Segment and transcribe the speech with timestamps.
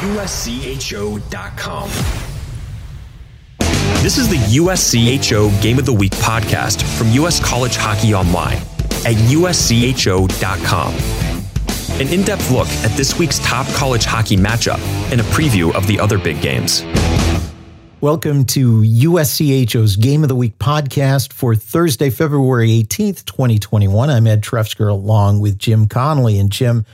[0.00, 1.90] USCHO.com.
[4.02, 8.56] This is the USCHO Game of the Week podcast from US College Hockey Online
[9.04, 10.94] at USCHO.com.
[12.00, 14.78] An in depth look at this week's top college hockey matchup
[15.12, 16.82] and a preview of the other big games.
[18.00, 24.08] Welcome to USCHO's Game of the Week podcast for Thursday, February 18th, 2021.
[24.08, 26.38] I'm Ed Trefzger along with Jim Connolly.
[26.38, 26.86] And Jim,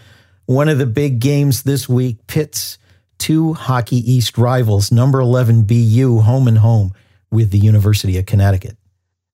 [0.46, 2.79] one of the big games this week pits
[3.18, 6.92] two Hockey East rivals, number 11 BU, home and home
[7.30, 8.76] with the University of Connecticut.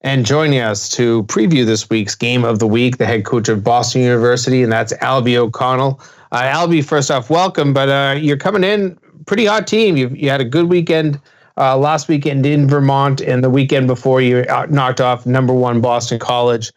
[0.00, 3.62] And joining us to preview this week's game of the week, the head coach of
[3.62, 6.00] Boston University, and that's Albie O'Connell.
[6.32, 9.96] Uh, Albie, first off, welcome, but uh, you're coming in pretty hot team.
[9.96, 11.20] you you had a good weekend
[11.56, 16.18] uh, last weekend in Vermont, and the weekend before you knocked off number one Boston
[16.18, 16.72] College.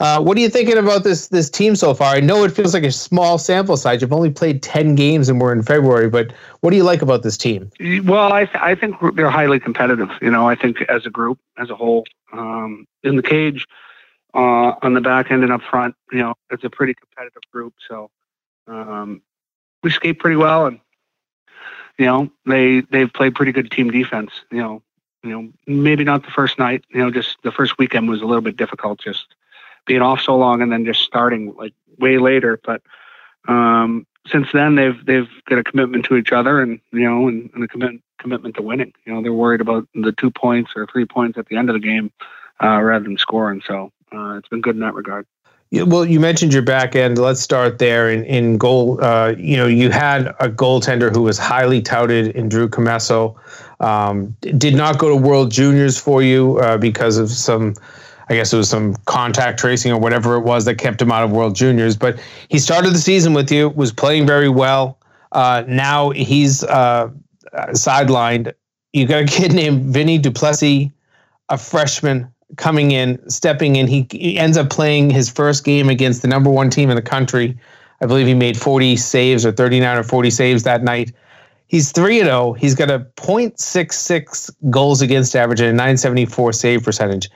[0.00, 2.14] Uh, what are you thinking about this this team so far?
[2.14, 4.00] I know it feels like a small sample size.
[4.00, 6.08] You've only played ten games, and we're in February.
[6.08, 7.70] But what do you like about this team?
[8.04, 10.10] Well, I th- I think they're highly competitive.
[10.22, 13.66] You know, I think as a group, as a whole, um, in the cage,
[14.34, 17.74] uh, on the back end and up front, you know, it's a pretty competitive group.
[17.88, 18.10] So
[18.68, 19.20] um,
[19.82, 20.80] we skate pretty well, and
[21.98, 24.30] you know, they they've played pretty good team defense.
[24.52, 24.82] You know,
[25.24, 26.84] you know, maybe not the first night.
[26.90, 29.34] You know, just the first weekend was a little bit difficult, just
[29.86, 32.60] being off so long and then just starting like way later.
[32.64, 32.82] But
[33.48, 37.50] um, since then, they've they've got a commitment to each other, and you know, and,
[37.54, 38.92] and a commit, commitment to winning.
[39.04, 41.74] You know, they're worried about the two points or three points at the end of
[41.74, 42.10] the game
[42.62, 43.62] uh, rather than scoring.
[43.66, 45.26] So uh, it's been good in that regard.
[45.70, 47.18] Yeah, well, you mentioned your back end.
[47.18, 48.08] Let's start there.
[48.08, 52.48] In, in goal, uh, you know, you had a goaltender who was highly touted in
[52.48, 53.36] Drew Commesso.
[53.80, 57.74] Um, did not go to World Juniors for you uh, because of some,
[58.30, 61.24] I guess it was some contact tracing or whatever it was that kept him out
[61.24, 61.96] of World Juniors.
[61.96, 62.18] But
[62.48, 64.98] he started the season with you, was playing very well.
[65.32, 67.10] Uh, now he's uh,
[67.70, 68.52] sidelined.
[68.92, 70.88] You got a kid named Vinny Du Plessis,
[71.48, 73.86] a freshman coming in, stepping in.
[73.86, 77.02] He, he, ends up playing his first game against the number one team in the
[77.02, 77.58] country.
[78.00, 81.12] I believe he made 40 saves or 39 or 40 saves that night.
[81.66, 82.54] He's 3 0.
[82.54, 87.28] He's got a .66 goals against average and a 974 save percentage.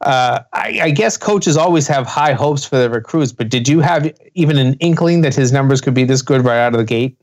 [0.00, 3.80] Uh, I, I, guess coaches always have high hopes for their recruits, but did you
[3.80, 6.84] have even an inkling that his numbers could be this good right out of the
[6.84, 7.16] gate?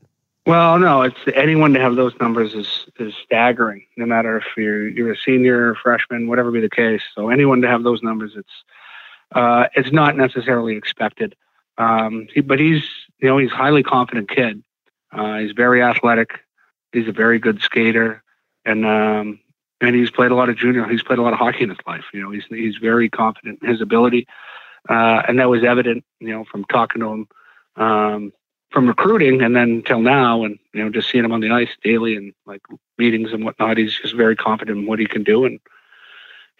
[0.46, 3.84] Well, no, it's anyone to have those numbers is is staggering.
[3.96, 7.02] No matter if you're you're a senior, freshman, whatever be the case.
[7.14, 8.62] So anyone to have those numbers, it's
[9.32, 11.34] uh, it's not necessarily expected.
[11.78, 12.84] Um, he, but he's
[13.18, 14.62] you know he's a highly confident kid.
[15.10, 16.40] Uh, he's very athletic.
[16.92, 18.22] He's a very good skater,
[18.64, 19.40] and um,
[19.80, 20.88] and he's played a lot of junior.
[20.88, 22.04] He's played a lot of hockey in his life.
[22.12, 24.26] You know, he's he's very confident in his ability,
[24.88, 26.04] uh, and that was evident.
[26.20, 27.28] You know, from talking to him.
[27.76, 28.32] Um,
[28.70, 31.70] from recruiting and then till now and you know just seeing him on the ice
[31.82, 32.60] daily and like
[32.98, 35.60] meetings and whatnot he's just very confident in what he can do and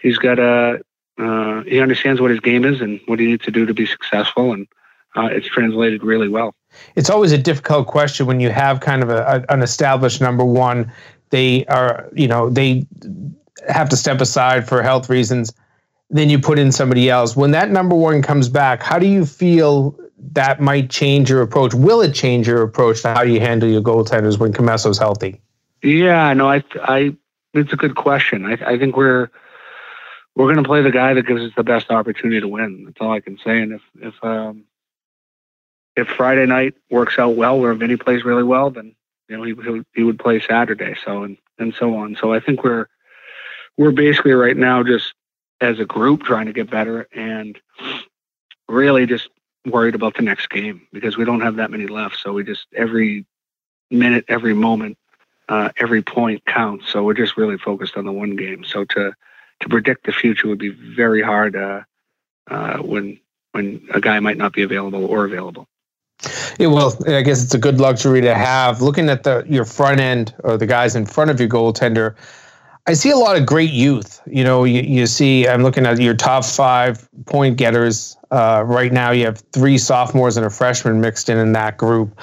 [0.01, 0.81] he's got a
[1.19, 3.87] uh, he understands what his game is and what he needs to do to be
[3.87, 4.67] successful and
[5.17, 6.55] uh, it's translated really well
[6.95, 10.45] it's always a difficult question when you have kind of a, a, an established number
[10.45, 10.91] one
[11.31, 12.87] they are you know they
[13.69, 15.53] have to step aside for health reasons
[16.09, 19.27] then you put in somebody else when that number one comes back how do you
[19.27, 19.99] feel
[20.33, 21.75] that might change your approach.
[21.75, 25.41] Will it change your approach to how you handle your goaltenders when Commesso's healthy?
[25.83, 27.17] Yeah, no, I, I,
[27.55, 28.47] it's a good question.
[28.47, 29.31] I, I think we're
[30.35, 32.85] we're going to play the guy that gives us the best opportunity to win.
[32.85, 33.63] That's all I can say.
[33.63, 34.65] And if if um,
[35.97, 38.95] if Friday night works out well, where Vinny plays really well, then
[39.29, 40.95] you know he he, would play Saturday.
[41.05, 42.17] So and and so on.
[42.21, 42.87] So I think we're
[43.77, 45.15] we're basically right now just
[45.61, 47.59] as a group trying to get better and
[48.69, 49.29] really just
[49.65, 52.19] worried about the next game because we don't have that many left.
[52.19, 53.27] So we just every
[53.91, 54.99] minute, every moment,
[55.49, 56.91] uh, every point counts.
[56.91, 58.65] So we're just really focused on the one game.
[58.65, 59.13] So to
[59.61, 61.83] to predict the future would be very hard uh,
[62.51, 63.19] uh, when
[63.53, 65.67] when a guy might not be available or available.
[66.59, 68.81] Yeah, well, I guess it's a good luxury to have.
[68.81, 72.15] Looking at the your front end or the guys in front of your goaltender,
[72.87, 74.23] I see a lot of great youth.
[74.27, 78.93] You know, you, you see, I'm looking at your top five point getters uh, right
[78.93, 79.11] now.
[79.11, 82.19] You have three sophomores and a freshman mixed in in that group.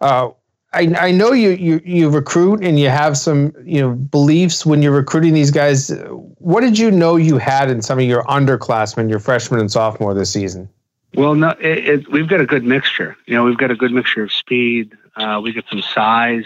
[0.00, 0.30] Uh,
[0.72, 4.82] I, I know you, you you recruit and you have some you know beliefs when
[4.82, 5.90] you're recruiting these guys.
[6.38, 10.12] What did you know you had in some of your underclassmen, your freshman and sophomore
[10.12, 10.68] this season?
[11.16, 13.16] Well, no, it, it, we've got a good mixture.
[13.24, 14.92] You know, we've got a good mixture of speed.
[15.16, 16.44] Uh, we get some size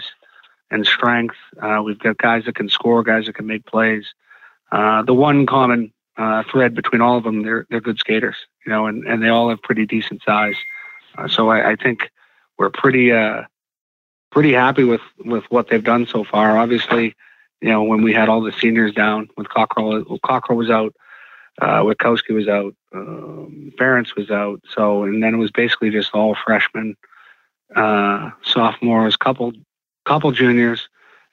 [0.71, 1.35] and strength.
[1.61, 4.05] Uh, we've got guys that can score, guys that can make plays.
[4.71, 8.37] Uh, the one common uh, thread between all of them, they're they're good skaters.
[8.65, 10.55] You know, and, and they all have pretty decent size.
[11.17, 12.09] Uh, so I, I, think
[12.57, 13.41] we're pretty uh,
[14.31, 16.57] pretty happy with with what they've done so far.
[16.57, 17.13] Obviously,
[17.59, 20.95] you know, when we had all the seniors down, with Cockerill, Cockerill was out,
[21.59, 24.61] uh, Witkowski was out, um, Farrance was out.
[24.69, 26.95] So, and then it was basically just all freshmen,
[27.75, 29.53] uh, sophomores, couple,
[30.05, 30.87] couple juniors,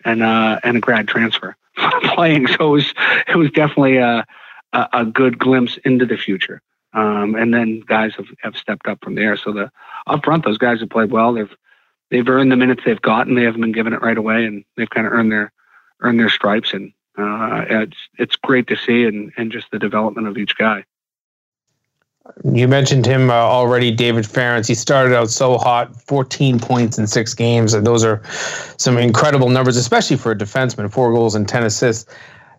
[0.04, 1.56] and uh, and a grad transfer
[2.04, 2.46] playing.
[2.48, 2.94] So it was
[3.28, 4.24] it was definitely a
[4.72, 6.60] a, good glimpse into the future.
[6.92, 9.36] Um, and then guys have, have stepped up from there.
[9.36, 9.70] So the
[10.06, 11.32] up front, those guys have played well.
[11.32, 11.54] They've
[12.10, 13.34] they've earned the minutes they've gotten.
[13.34, 15.52] They haven't been given it right away, and they've kind of earned their
[16.00, 16.72] earned their stripes.
[16.72, 20.84] And uh, it's it's great to see, and and just the development of each guy.
[22.44, 24.68] You mentioned him uh, already, David Farrance.
[24.68, 27.72] He started out so hot, 14 points in six games.
[27.72, 28.22] And those are
[28.76, 32.04] some incredible numbers, especially for a defenseman, four goals and 10 assists.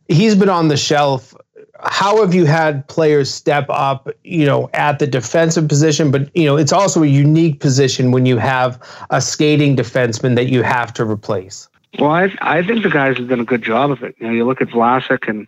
[0.07, 1.35] He's been on the shelf
[1.81, 6.11] how have you had players step up, you know, at the defensive position?
[6.11, 10.47] But you know, it's also a unique position when you have a skating defenseman that
[10.47, 11.68] you have to replace.
[11.97, 14.15] Well, I I think the guys have done a good job of it.
[14.19, 15.47] You know, you look at Vlasic, and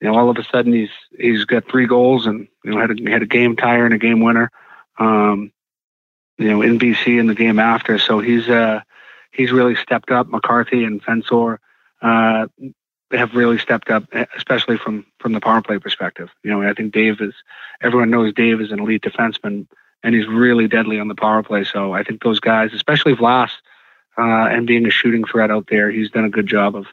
[0.00, 2.90] you know, all of a sudden he's he's got three goals, and you know, had
[2.90, 4.50] a had a game tire and a game winner.
[4.98, 5.52] Um,
[6.38, 8.80] you know, in BC in the game after, so he's uh
[9.30, 10.28] he's really stepped up.
[10.28, 11.60] McCarthy and Fensore.
[12.00, 12.48] Uh,
[13.16, 14.04] have really stepped up,
[14.36, 16.30] especially from from the power play perspective.
[16.42, 17.34] You know, I think Dave is
[17.82, 19.66] everyone knows Dave is an elite defenseman,
[20.02, 21.64] and he's really deadly on the power play.
[21.64, 23.50] So I think those guys, especially Vlas,
[24.18, 26.86] uh, and being a shooting threat out there, he's done a good job of.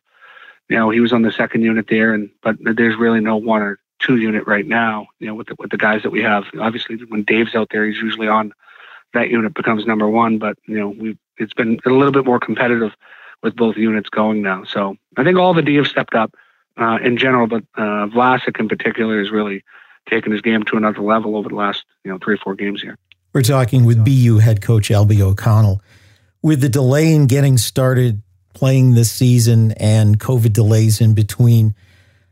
[0.70, 3.64] You know, he was on the second unit there, and but there's really no one
[3.64, 5.08] or two unit right now.
[5.20, 6.46] You know, with the, with the guys that we have.
[6.60, 8.54] Obviously, when Dave's out there, he's usually on
[9.14, 10.38] that unit becomes number one.
[10.38, 12.96] But you know, we it's been a little bit more competitive
[13.42, 14.64] with both units going now.
[14.66, 16.36] So I think all the D have stepped up
[16.78, 19.64] uh, in general, but uh, Vlasic in particular has really
[20.10, 22.82] taken his game to another level over the last you know three or four games
[22.82, 22.98] here.
[23.34, 25.82] We're talking with BU head coach Albie O'Connell.
[26.42, 28.22] With the delay in getting started
[28.54, 31.76] playing this season and COVID delays in between,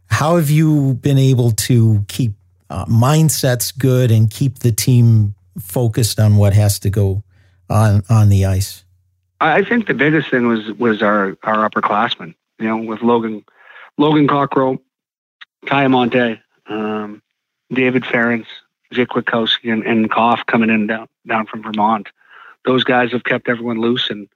[0.10, 2.34] how have you been able to keep
[2.70, 7.24] uh, mindsets good and keep the team focused on what has to go
[7.70, 8.84] on on the ice?
[9.40, 12.34] I think the biggest thing was was our our upperclassmen.
[12.60, 13.46] You know, with Logan
[13.98, 14.80] Logan Cockerill,
[15.66, 17.22] Kaya Monte, um,
[17.72, 18.48] David Farrance,
[18.92, 22.08] Jake Witkowski, and, and Koff coming in down down from Vermont.
[22.68, 24.28] Those guys have kept everyone loose and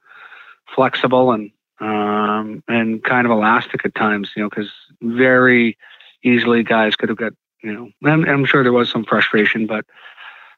[0.74, 4.30] flexible and um, and kind of elastic at times.
[4.34, 4.70] You know, because
[5.00, 5.78] very
[6.24, 8.10] easily guys could have got you know.
[8.10, 9.84] And I'm sure there was some frustration, but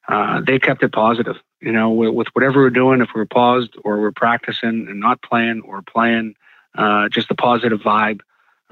[0.08, 1.36] uh, they kept it positive.
[1.60, 5.22] You know, with, with, whatever we're doing, if we're paused or we're practicing and not
[5.22, 6.34] playing or playing,
[6.76, 8.20] uh, just the positive vibe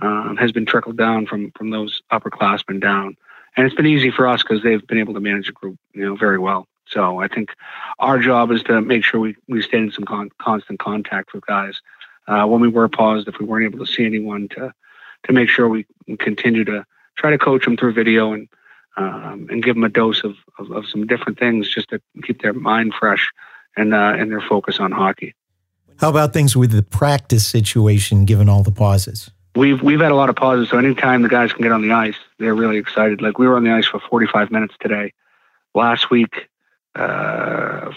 [0.00, 3.16] um, has been trickled down from from those upperclassmen down,
[3.56, 6.04] and it's been easy for us because they've been able to manage the group, you
[6.04, 6.69] know, very well.
[6.93, 7.50] So I think
[7.99, 11.47] our job is to make sure we we stay in some con- constant contact with
[11.47, 11.81] guys
[12.28, 13.28] uh, when we were paused.
[13.28, 14.73] If we weren't able to see anyone, to
[15.25, 15.87] to make sure we
[16.19, 16.85] continue to
[17.16, 18.49] try to coach them through video and
[18.97, 22.43] um, and give them a dose of, of, of, some different things just to keep
[22.43, 23.31] their mind fresh
[23.76, 25.35] and uh, and their focus on hockey.
[25.99, 29.31] How about things with the practice situation, given all the pauses?
[29.55, 31.93] We've we've had a lot of pauses, so anytime the guys can get on the
[31.93, 33.23] ice, they're really excited.
[33.23, 35.12] Like we were on the ice for 45 minutes today.
[35.75, 36.49] Last week,
[36.94, 37.90] uh,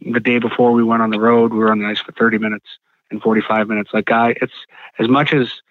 [0.00, 2.38] the day before we went on the road, we were on the ice for 30
[2.38, 2.66] minutes
[3.10, 3.90] and 45 minutes.
[3.92, 4.54] Like guy, it's
[4.98, 5.62] as much as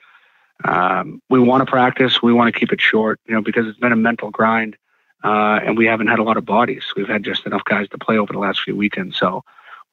[0.64, 2.22] um, we want to practice.
[2.22, 4.76] We want to keep it short, you know, because it's been a mental grind,
[5.24, 6.84] uh, and we haven't had a lot of bodies.
[6.96, 9.44] We've had just enough guys to play over the last few weekends, so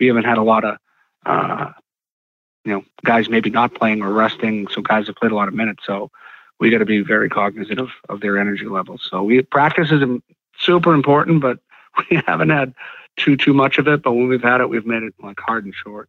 [0.00, 0.78] we haven't had a lot of,
[1.24, 1.72] uh,
[2.64, 4.66] you know, guys maybe not playing or resting.
[4.68, 5.84] So guys have played a lot of minutes.
[5.86, 6.10] So
[6.58, 9.06] we got to be very cognizant of, of their energy levels.
[9.08, 10.02] So we practice is
[10.58, 11.58] super important, but
[12.10, 12.74] we haven't had
[13.16, 14.02] too too much of it.
[14.02, 16.08] But when we've had it, we've made it like hard and short.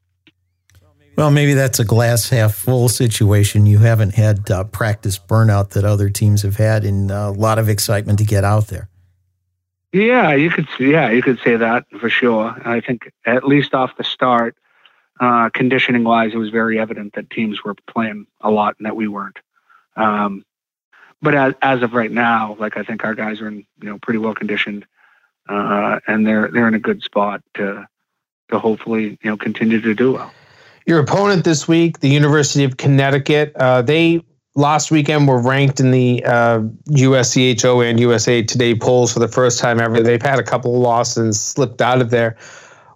[1.17, 3.65] Well, maybe that's a glass half full situation.
[3.65, 7.57] You haven't had uh, practice burnout that other teams have had, and uh, a lot
[7.57, 8.87] of excitement to get out there.
[9.91, 10.67] Yeah, you could.
[10.79, 12.55] Yeah, you could say that for sure.
[12.63, 14.55] I think at least off the start,
[15.19, 18.95] uh, conditioning wise, it was very evident that teams were playing a lot and that
[18.95, 19.39] we weren't.
[19.95, 20.45] Um,
[21.21, 23.97] but as, as of right now, like I think our guys are in you know
[23.97, 24.85] pretty well conditioned,
[25.49, 27.87] uh, and they're they're in a good spot to
[28.49, 30.31] to hopefully you know continue to do well.
[30.85, 34.23] Your opponent this week, the University of Connecticut, uh, they
[34.55, 39.59] last weekend were ranked in the uh, USCHO and USA Today polls for the first
[39.59, 40.01] time ever.
[40.01, 42.35] They've had a couple of losses and slipped out of there.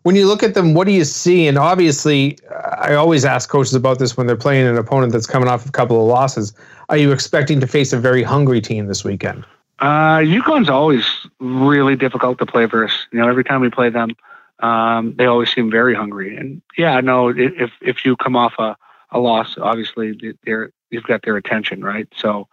[0.03, 1.47] When you look at them, what do you see?
[1.47, 2.39] And obviously,
[2.79, 5.71] I always ask coaches about this when they're playing an opponent that's coming off a
[5.71, 6.53] couple of losses.
[6.89, 9.45] Are you expecting to face a very hungry team this weekend?
[9.81, 11.05] Uh, UConn's always
[11.39, 13.07] really difficult to play versus.
[13.11, 14.11] You know, every time we play them,
[14.59, 16.37] um, they always seem very hungry.
[16.37, 18.77] And yeah, no, if if you come off a,
[19.09, 22.07] a loss, obviously they're you've got their attention, right?
[22.15, 22.47] So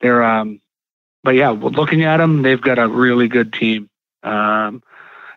[0.00, 0.62] they're um,
[1.22, 3.90] but yeah, looking at them, they've got a really good team
[4.22, 4.82] um,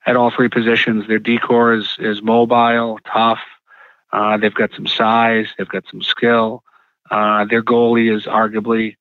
[0.05, 1.05] at all three positions.
[1.07, 3.41] Their D corps is is mobile, tough.
[4.13, 5.47] Uh, they've got some size.
[5.57, 6.63] They've got some skill.
[7.11, 8.95] Uh, their goalie is arguably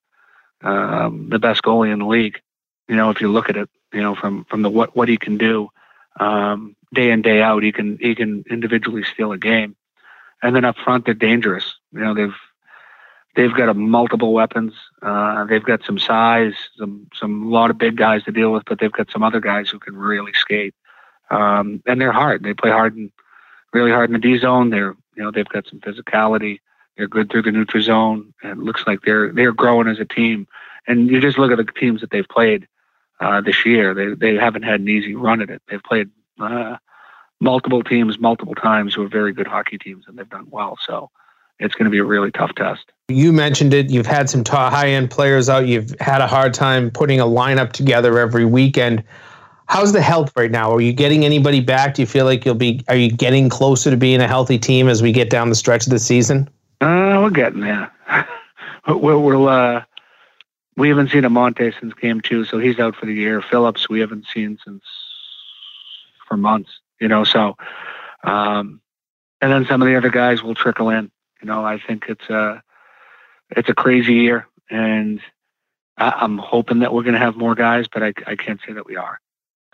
[0.64, 2.40] um, the best goalie in the league.
[2.88, 5.16] You know, if you look at it, you know, from from the what what he
[5.16, 5.70] can do.
[6.18, 7.62] Um, day in day out.
[7.62, 9.76] He can he can individually steal a game,
[10.42, 11.74] and then up front they're dangerous.
[11.92, 12.36] You know they've
[13.36, 14.72] they've got a multiple weapons.
[15.02, 18.78] Uh, they've got some size, some some lot of big guys to deal with, but
[18.78, 20.74] they've got some other guys who can really skate.
[21.30, 22.42] Um, and they're hard.
[22.42, 23.10] They play hard and
[23.72, 24.70] really hard in the D zone.
[24.70, 26.60] They're you know they've got some physicality.
[26.96, 30.04] They're good through the neutral zone, and it looks like they're they're growing as a
[30.04, 30.46] team.
[30.86, 32.68] And you just look at the teams that they've played
[33.20, 33.94] uh, this year.
[33.94, 35.62] They they haven't had an easy run at it.
[35.68, 36.76] They've played uh,
[37.40, 40.78] multiple teams multiple times who are very good hockey teams and they've done well.
[40.80, 41.10] So
[41.58, 42.92] it's going to be a really tough test.
[43.08, 43.90] You mentioned it.
[43.90, 45.66] You've had some high end players out.
[45.66, 49.04] You've had a hard time putting a lineup together every weekend.
[49.66, 50.72] How's the health right now?
[50.72, 51.94] Are you getting anybody back?
[51.94, 52.82] Do you feel like you'll be?
[52.88, 55.86] Are you getting closer to being a healthy team as we get down the stretch
[55.86, 56.48] of the season?
[56.84, 57.92] Uh, we're getting there.
[58.88, 59.84] we'll, we'll uh,
[60.76, 63.40] we haven't seen Amonte since game two, so he's out for the year.
[63.40, 64.82] Phillips, we haven't seen since
[66.28, 67.56] for months you know, so,
[68.22, 68.80] um,
[69.40, 71.10] and then some of the other guys will trickle in.
[71.42, 72.62] You know, I think it's a,
[73.50, 75.20] it's a crazy year and
[75.98, 78.72] I, am hoping that we're going to have more guys, but I, I can't say
[78.72, 79.20] that we are,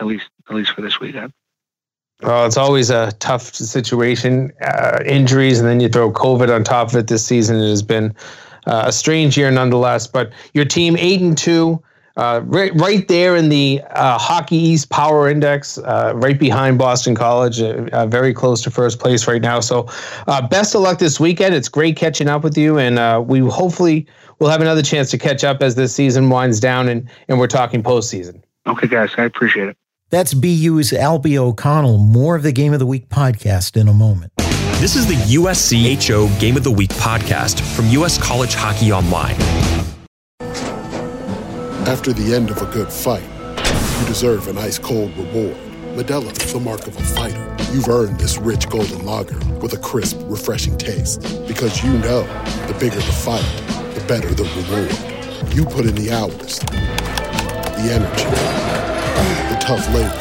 [0.00, 1.32] at least, at least for this weekend.
[2.22, 6.88] Well, it's always a tough situation, uh, injuries, and then you throw COVID on top
[6.88, 7.06] of it.
[7.06, 8.14] This season it has been
[8.66, 10.06] uh, a strange year, nonetheless.
[10.06, 11.82] But your team eight and two,
[12.16, 17.14] uh, right, right there in the uh, Hockey East Power Index, uh, right behind Boston
[17.14, 19.60] College, uh, very close to first place right now.
[19.60, 19.84] So,
[20.50, 21.54] best of luck this weekend.
[21.54, 24.06] It's great catching up with you, and we hopefully
[24.40, 27.46] will have another chance to catch up as this season winds down and, and we're
[27.46, 28.42] talking postseason.
[28.66, 29.76] Okay, guys, I appreciate it.
[30.10, 31.98] That's BU's Albie O'Connell.
[31.98, 34.32] More of the Game of the Week podcast in a moment.
[34.80, 39.36] This is the USCHO Game of the Week podcast from US College Hockey Online.
[41.86, 43.22] After the end of a good fight,
[44.00, 45.56] you deserve an ice cold reward.
[45.94, 47.56] Modelo is the mark of a fighter.
[47.72, 51.22] You've earned this rich golden lager with a crisp, refreshing taste.
[51.46, 52.22] Because you know
[52.66, 53.46] the bigger the fight,
[53.94, 55.54] the better the reward.
[55.54, 58.24] You put in the hours, the energy,
[59.49, 60.18] the tough labor.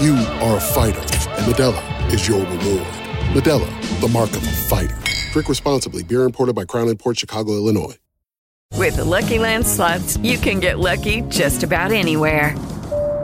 [0.00, 2.94] You are a fighter, and Modelo is your reward.
[3.34, 4.96] Modelo, the mark of a fighter.
[5.32, 6.04] Drink responsibly.
[6.04, 7.96] Beer imported by Crown Port Chicago, Illinois.
[8.74, 12.54] With the Lucky Land slots, you can get lucky just about anywhere.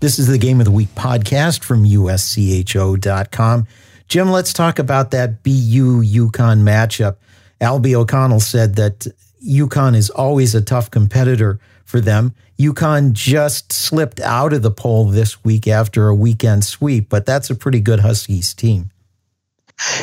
[0.00, 3.66] This is the Game of the Week podcast from USCHO.com.
[4.06, 7.16] Jim, let's talk about that BU UConn matchup.
[7.60, 9.08] Albie O'Connell said that
[9.44, 12.32] UConn is always a tough competitor for them.
[12.60, 17.50] UConn just slipped out of the poll this week after a weekend sweep, but that's
[17.50, 18.92] a pretty good Huskies team.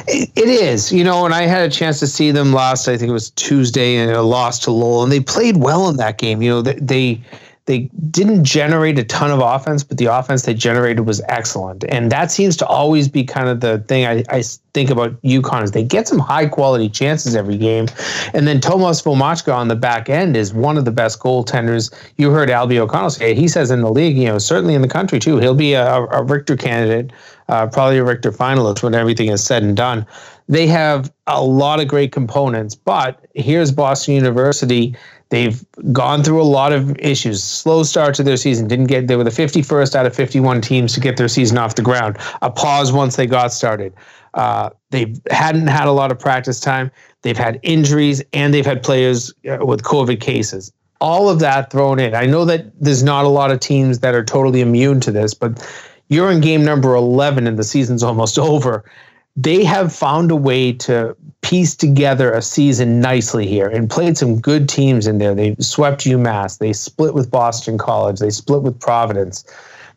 [0.07, 2.89] It, is, you know, and I had a chance to see them last.
[2.89, 5.97] I think it was Tuesday, and a loss to Lowell, and they played well in
[5.97, 6.41] that game.
[6.41, 7.21] You know, they, they
[7.65, 11.83] they didn't generate a ton of offense, but the offense they generated was excellent.
[11.89, 14.43] And that seems to always be kind of the thing I, I
[14.75, 17.87] think about UConn is they get some high quality chances every game.
[18.33, 21.91] And then Tomas Vomacka on the back end is one of the best goaltenders.
[22.17, 24.87] You heard Albie O'Connell say he says in the league, you know, certainly in the
[24.87, 25.37] country too.
[25.37, 27.11] He'll be a, a Richter candidate,
[27.49, 30.05] uh, probably a Richter finalist when everything is said and done.
[30.47, 34.95] They have a lot of great components, but here's Boston University
[35.29, 37.43] They've gone through a lot of issues.
[37.43, 38.67] Slow start to their season.
[38.67, 41.75] Didn't get they were the 51st out of 51 teams to get their season off
[41.75, 42.17] the ground.
[42.41, 43.93] A pause once they got started.
[44.35, 46.91] Uh, they hadn't had a lot of practice time.
[47.21, 50.71] They've had injuries and they've had players uh, with COVID cases.
[51.01, 52.13] All of that thrown in.
[52.13, 55.33] I know that there's not a lot of teams that are totally immune to this,
[55.33, 55.65] but
[56.09, 58.85] you're in game number 11 and the season's almost over
[59.35, 64.39] they have found a way to piece together a season nicely here and played some
[64.39, 65.35] good teams in there.
[65.35, 66.57] They swept UMass.
[66.57, 68.19] They split with Boston College.
[68.19, 69.45] They split with Providence.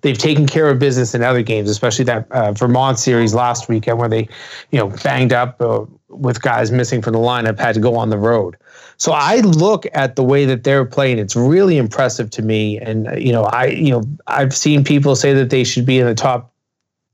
[0.01, 3.99] They've taken care of business in other games, especially that uh, Vermont series last weekend
[3.99, 4.29] where they,
[4.71, 8.11] you know, banged up uh, with guys missing from the lineup, had to go on
[8.11, 8.57] the road.
[8.97, 11.19] So I look at the way that they're playing.
[11.19, 12.79] It's really impressive to me.
[12.79, 16.07] And you know, I you know I've seen people say that they should be in
[16.07, 16.53] the top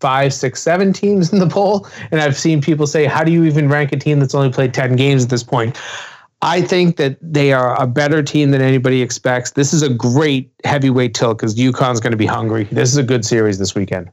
[0.00, 1.86] five, six, seven teams in the poll.
[2.10, 4.74] And I've seen people say, how do you even rank a team that's only played
[4.74, 5.80] 10 games at this point?
[6.42, 9.52] I think that they are a better team than anybody expects.
[9.52, 12.64] This is a great heavyweight tilt because UConn's going to be hungry.
[12.64, 14.10] This is a good series this weekend.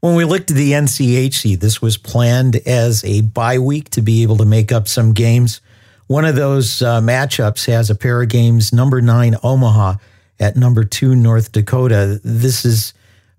[0.00, 4.22] When we looked at the NCHC, this was planned as a bye week to be
[4.22, 5.62] able to make up some games.
[6.06, 9.94] One of those uh, matchups has a pair of games, number nine Omaha
[10.38, 12.20] at number two North Dakota.
[12.22, 12.92] This is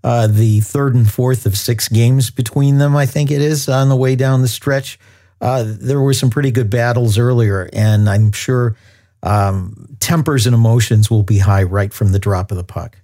[0.06, 3.90] uh, the third and fourth of six games between them, I think it is, on
[3.90, 5.00] the way down the stretch.
[5.42, 8.76] Uh, there were some pretty good battles earlier, and I'm sure
[9.24, 13.00] um, tempers and emotions will be high right from the drop of the puck.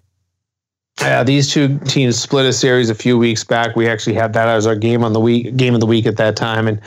[0.99, 3.75] Yeah, these two teams split a series a few weeks back.
[3.75, 6.17] We actually had that as our game on the week, game of the week at
[6.17, 6.79] that time, and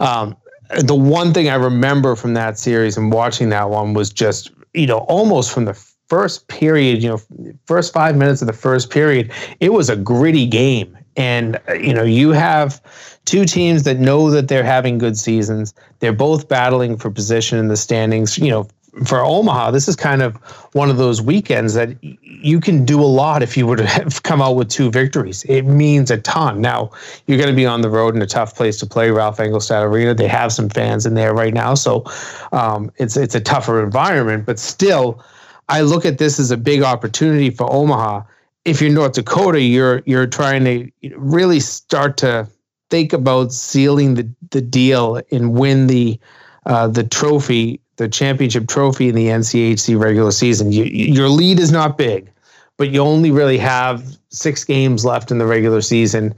[0.00, 0.36] um,
[0.80, 4.88] the one thing I remember from that series and watching that one was just you
[4.88, 9.32] know almost from the first period, you know, first five minutes of the first period,
[9.60, 10.94] it was a gritty game.
[11.16, 12.82] And, uh, you know, you have
[13.24, 15.72] two teams that know that they're having good seasons.
[16.00, 18.36] They're both battling for position in the standings.
[18.36, 18.68] You know,
[19.06, 20.36] for Omaha, this is kind of
[20.74, 24.22] one of those weekends that you can do a lot if you were to have
[24.22, 25.44] come out with two victories.
[25.44, 26.60] It means a ton.
[26.60, 26.90] Now,
[27.26, 29.82] you're going to be on the road in a tough place to play, Ralph Engelstad
[29.82, 30.12] Arena.
[30.12, 32.04] They have some fans in there right now, so
[32.52, 35.24] um, it's it's a tougher environment, but still
[35.72, 38.24] I look at this as a big opportunity for Omaha.
[38.66, 42.46] If you're North Dakota, you're you're trying to really start to
[42.90, 46.20] think about sealing the, the deal and win the
[46.66, 50.72] uh, the trophy, the championship trophy in the NCHC regular season.
[50.72, 52.30] You, your lead is not big,
[52.76, 56.34] but you only really have six games left in the regular season.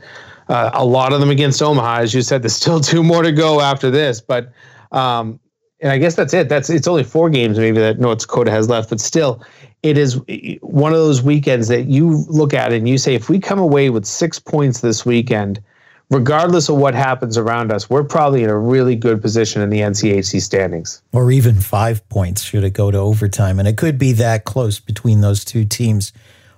[0.48, 2.42] Uh, a lot of them against Omaha, as you said.
[2.42, 4.52] There's still two more to go after this, but
[4.92, 5.40] um,
[5.84, 6.48] and I guess that's it.
[6.48, 9.44] That's it's only four games maybe that North Dakota has left, but still,
[9.82, 10.18] it is
[10.62, 13.90] one of those weekends that you look at and you say, if we come away
[13.90, 15.62] with six points this weekend,
[16.10, 19.80] regardless of what happens around us, we're probably in a really good position in the
[19.80, 21.02] NCHC standings.
[21.12, 24.80] Or even five points should it go to overtime, and it could be that close
[24.80, 26.14] between those two teams.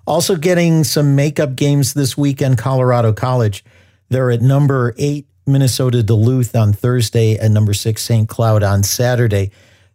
[0.06, 2.58] Also, getting some makeup games this weekend.
[2.58, 3.64] Colorado College,
[4.08, 8.28] they're at number eight Minnesota Duluth on Thursday and number six St.
[8.28, 9.50] Cloud on Saturday.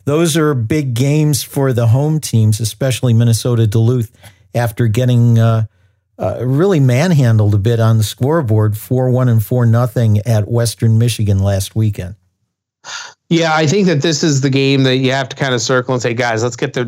[0.05, 4.11] Those are big games for the home teams, especially Minnesota Duluth,
[4.55, 5.65] after getting uh,
[6.17, 10.97] uh, really manhandled a bit on the scoreboard, four one and four nothing at Western
[10.97, 12.15] Michigan last weekend.
[13.31, 15.93] Yeah, I think that this is the game that you have to kind of circle
[15.93, 16.83] and say, guys, let's get the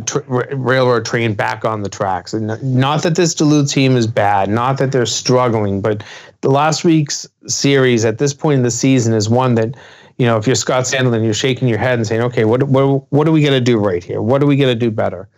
[0.52, 2.34] railroad train back on the tracks.
[2.34, 6.04] And not that this Duluth team is bad, not that they're struggling, but
[6.42, 9.74] the last week's series at this point in the season is one that,
[10.18, 13.10] you know, if you're Scott Sandelin, you're shaking your head and saying, okay, what what
[13.14, 14.22] what are we going to do right here?
[14.22, 15.30] What are we going to do better?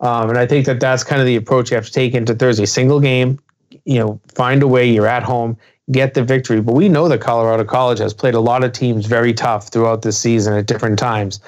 [0.00, 2.36] Um, and I think that that's kind of the approach you have to take into
[2.36, 2.66] Thursday.
[2.66, 3.40] Single game,
[3.84, 4.88] you know, find a way.
[4.88, 5.56] You're at home,
[5.90, 6.60] get the victory.
[6.60, 10.02] But we know that Colorado College has played a lot of teams very tough throughout
[10.02, 11.40] this season at different times.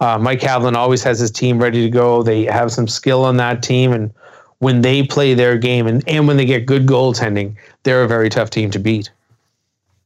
[0.00, 2.22] Uh, Mike Haviland always has his team ready to go.
[2.22, 4.12] They have some skill on that team, and
[4.58, 8.28] when they play their game and, and when they get good goaltending, they're a very
[8.28, 9.10] tough team to beat.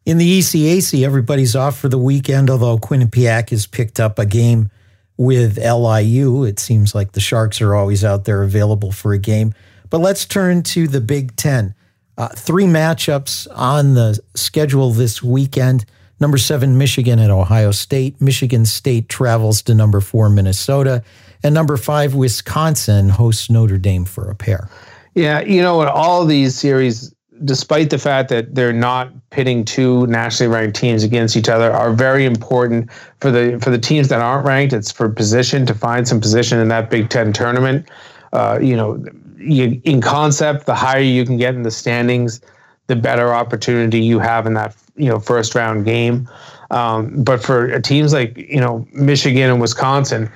[0.04, 4.70] In the ECAC, everybody's off for the weekend, although Quinnipiac has picked up a game
[5.18, 6.44] with LIU.
[6.44, 9.52] It seems like the Sharks are always out there available for a game.
[9.90, 11.74] But let's turn to the Big Ten.
[12.18, 15.84] Uh, three matchups on the schedule this weekend.
[16.18, 18.20] Number seven, Michigan at Ohio State.
[18.20, 21.04] Michigan State travels to number four, Minnesota.
[21.44, 24.68] And number five, Wisconsin hosts Notre Dame for a pair.
[25.14, 30.04] Yeah, you know, in all these series, despite the fact that they're not pitting two
[30.08, 34.20] nationally ranked teams against each other, are very important for the for the teams that
[34.20, 34.72] aren't ranked.
[34.72, 37.88] It's for position to find some position in that Big Ten tournament.
[38.32, 39.00] Uh, you know,
[39.38, 42.40] you, in concept, the higher you can get in the standings,
[42.88, 46.28] the better opportunity you have in that you know first round game.
[46.70, 50.30] Um, but for teams like you know Michigan and Wisconsin,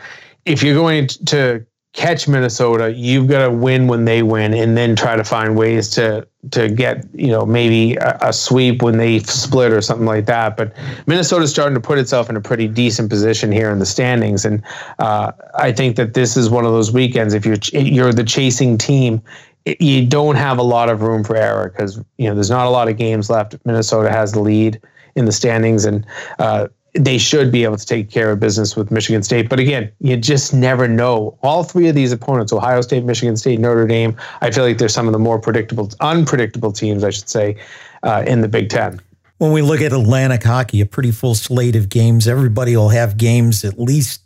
[0.44, 4.96] if you're going to catch Minnesota, you've got to win when they win, and then
[4.96, 9.20] try to find ways to to get you know maybe a, a, sweep when they
[9.20, 10.56] split or something like that.
[10.56, 10.74] But
[11.06, 14.62] Minnesota's starting to put itself in a pretty decent position here in the standings, and
[14.98, 17.34] uh, I think that this is one of those weekends.
[17.34, 19.22] If you're you're the chasing team,
[19.64, 22.70] you don't have a lot of room for error because you know there's not a
[22.70, 23.54] lot of games left.
[23.64, 24.80] Minnesota has the lead
[25.14, 26.06] in the standings, and
[26.38, 29.48] uh, they should be able to take care of business with Michigan State.
[29.48, 31.38] But again, you just never know.
[31.42, 34.88] All three of these opponents, Ohio State, Michigan State, Notre Dame, I feel like they're
[34.88, 37.56] some of the more predictable, unpredictable teams, I should say,
[38.02, 39.00] uh, in the Big Ten.
[39.38, 42.28] When we look at Atlantic hockey, a pretty full slate of games.
[42.28, 44.20] Everybody will have games at least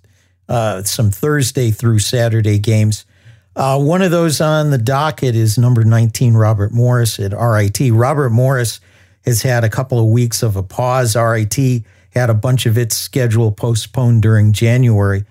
[0.48, 3.06] uh, some Thursday through Saturday games.
[3.54, 7.78] Uh, one of those on the docket is number 19, Robert Morris at RIT.
[7.92, 8.80] Robert Morris
[9.24, 11.16] has had a couple of weeks of a pause.
[11.16, 11.84] RIT
[12.16, 15.24] had a bunch of its schedule postponed during January.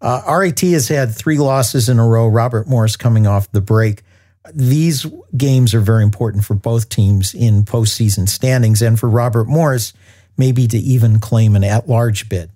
[0.00, 4.02] Uh, RIT has had three losses in a row, Robert Morris coming off the break.
[4.52, 9.92] These games are very important for both teams in postseason standings, and for Robert Morris,
[10.36, 12.50] maybe to even claim an at large bid.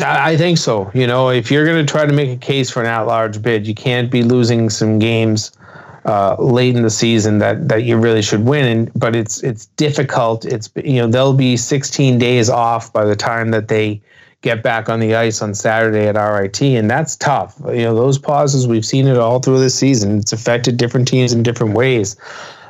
[0.00, 0.90] I think so.
[0.94, 3.40] You know, if you're going to try to make a case for an at large
[3.40, 5.52] bid, you can't be losing some games
[6.08, 8.64] uh, late in the season that that you really should win.
[8.64, 10.46] And, but it's it's difficult.
[10.46, 14.00] It's you know they'll be 16 days off by the time that they
[14.40, 17.60] get back on the ice on Saturday at RIT, and that's tough.
[17.66, 20.16] You know those pauses we've seen it all through the season.
[20.18, 22.16] It's affected different teams in different ways.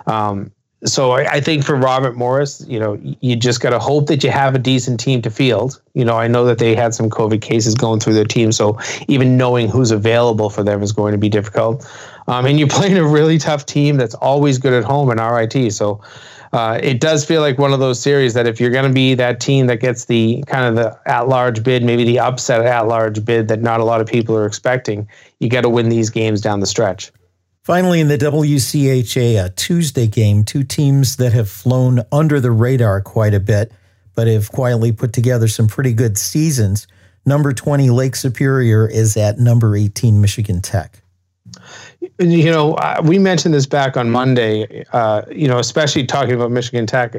[0.09, 0.51] Um,
[0.85, 4.23] so I, I, think for Robert Morris, you know, you just got to hope that
[4.23, 5.83] you have a decent team to field.
[5.95, 8.79] You know, I know that they had some COVID cases going through their team, so
[9.09, 11.85] even knowing who's available for them is going to be difficult.
[12.29, 15.73] Um, and you're playing a really tough team that's always good at home in RIT.
[15.73, 16.01] So
[16.53, 19.15] uh, it does feel like one of those series that if you're going to be
[19.15, 23.49] that team that gets the kind of the at-large bid, maybe the upset at-large bid
[23.49, 25.09] that not a lot of people are expecting,
[25.41, 27.13] you got to win these games down the stretch.
[27.65, 33.03] Finally, in the WCHA, a Tuesday game, two teams that have flown under the radar
[33.03, 33.73] quite a bit,
[34.15, 36.87] but have quietly put together some pretty good seasons.
[37.27, 41.03] Number 20, Lake Superior, is at number 18, Michigan Tech
[42.19, 46.87] you know, we mentioned this back on Monday, uh, you know, especially talking about Michigan
[46.87, 47.15] Tech.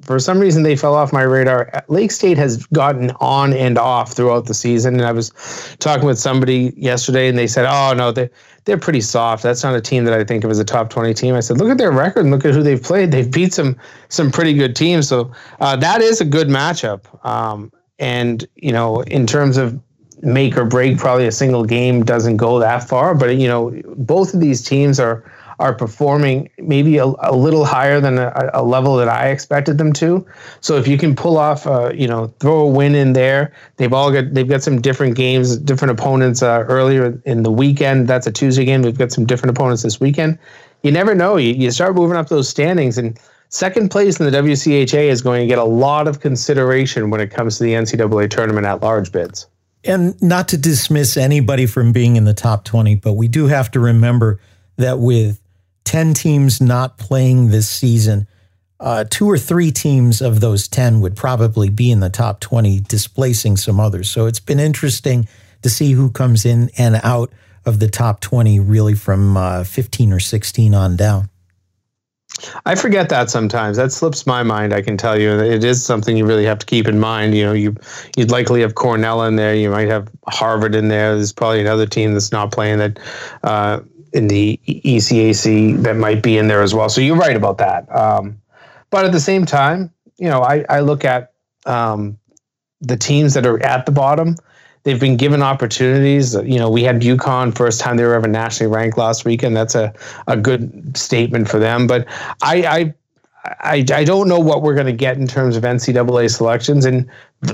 [0.00, 1.84] For some reason, they fell off my radar.
[1.88, 4.94] Lake State has gotten on and off throughout the season.
[4.94, 5.30] And I was
[5.80, 8.30] talking with somebody yesterday, and they said, oh, no, they're,
[8.64, 9.42] they're pretty soft.
[9.42, 11.34] That's not a team that I think of as a top 20 team.
[11.34, 13.10] I said, look at their record and look at who they've played.
[13.10, 13.76] They've beat some,
[14.08, 15.08] some pretty good teams.
[15.08, 15.30] So
[15.60, 17.04] uh, that is a good matchup.
[17.26, 19.78] Um, and, you know, in terms of
[20.22, 20.98] make or break.
[20.98, 24.98] Probably a single game doesn't go that far, but you know, both of these teams
[24.98, 25.24] are
[25.58, 29.92] are performing maybe a, a little higher than a, a, level that I expected them
[29.94, 30.24] to.
[30.60, 33.92] So if you can pull off, uh, you know, throw a win in there, they've
[33.92, 38.06] all got they've got some different games, different opponents uh, earlier in the weekend.
[38.06, 38.82] That's a Tuesday game.
[38.82, 40.38] We've got some different opponents this weekend.
[40.84, 41.36] You never know.
[41.36, 43.18] You, you start moving up those standings and.
[43.50, 47.28] Second place in the WCHA is going to get a lot of consideration when it
[47.28, 49.46] comes to the NCAA tournament at large bids.
[49.84, 53.70] And not to dismiss anybody from being in the top 20, but we do have
[53.72, 54.40] to remember
[54.76, 55.40] that with
[55.84, 58.26] 10 teams not playing this season,
[58.80, 62.80] uh, two or three teams of those 10 would probably be in the top 20,
[62.80, 64.10] displacing some others.
[64.10, 65.28] So it's been interesting
[65.62, 67.32] to see who comes in and out
[67.64, 71.30] of the top 20, really from uh, 15 or 16 on down.
[72.64, 73.76] I forget that sometimes.
[73.76, 74.72] That slips my mind.
[74.72, 77.34] I can tell you, it is something you really have to keep in mind.
[77.34, 77.76] You know, you
[78.16, 79.54] you'd likely have Cornell in there.
[79.54, 81.16] You might have Harvard in there.
[81.16, 82.98] There's probably another team that's not playing that
[83.42, 83.80] uh,
[84.12, 86.88] in the ECAC that might be in there as well.
[86.88, 87.90] So you're right about that.
[87.94, 88.40] Um,
[88.90, 91.32] but at the same time, you know, I I look at
[91.66, 92.18] um,
[92.80, 94.36] the teams that are at the bottom
[94.88, 96.32] they've been given opportunities.
[96.34, 99.54] You know, we had UConn first time they were ever nationally ranked last weekend.
[99.54, 99.92] That's a,
[100.26, 101.86] a good statement for them.
[101.86, 102.06] But
[102.42, 102.94] I, I
[103.60, 106.84] I, I don't know what we're going to get in terms of NCAA selections.
[106.84, 107.08] And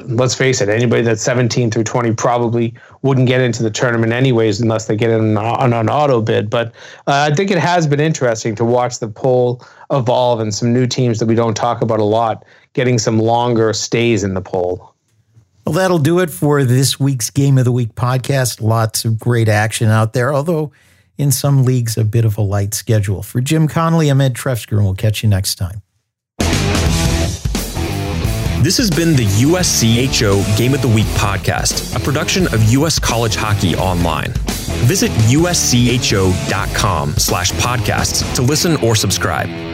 [0.07, 4.61] let's face it, anybody that's 17 through 20 probably wouldn't get into the tournament anyways
[4.61, 6.49] unless they get in on an auto bid.
[6.49, 6.69] But
[7.07, 10.87] uh, I think it has been interesting to watch the poll evolve and some new
[10.87, 14.94] teams that we don't talk about a lot getting some longer stays in the poll.
[15.65, 18.61] Well, that'll do it for this week's Game of the Week podcast.
[18.61, 20.73] Lots of great action out there, although
[21.17, 23.23] in some leagues, a bit of a light schedule.
[23.23, 25.81] For Jim Connolly, I'm Ed Trefzger, and we'll catch you next time.
[28.63, 32.99] This has been the USCHO Game of the Week podcast, a production of U.S.
[32.99, 34.33] College Hockey Online.
[34.87, 39.74] Visit uscho.com slash podcasts to listen or subscribe.